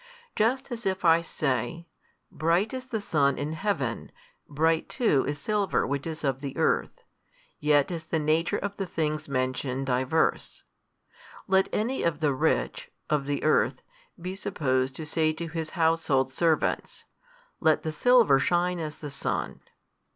Just 0.35 0.71
as 0.71 0.87
if 0.87 1.05
I 1.05 1.21
say, 1.21 1.85
Bright 2.31 2.73
is 2.73 2.87
the 2.87 2.99
sun 2.99 3.37
in 3.37 3.53
Heaven, 3.53 4.11
bright 4.49 4.89
too 4.89 5.23
is 5.27 5.37
silver 5.37 5.85
which 5.85 6.07
is 6.07 6.23
of 6.23 6.39
the 6.41 6.57
earth, 6.57 7.03
yet 7.59 7.91
is 7.91 8.05
the 8.05 8.17
nature 8.17 8.57
of 8.57 8.75
the 8.77 8.87
things 8.87 9.29
mentioned 9.29 9.85
diverse. 9.85 10.63
Let 11.47 11.65
|263 11.69 11.69
any 11.73 12.01
of 12.01 12.19
the 12.19 12.33
rich, 12.33 12.89
of 13.11 13.27
the 13.27 13.43
earth, 13.43 13.83
be 14.19 14.33
supposed 14.33 14.95
to 14.95 15.05
say 15.05 15.33
to 15.33 15.47
his 15.49 15.69
household 15.77 16.33
servants, 16.33 17.05
Let 17.59 17.83
the 17.83 17.91
silver 17.91 18.39
shine 18.39 18.79
as 18.79 18.97
the 18.97 19.11
sun. 19.11 19.61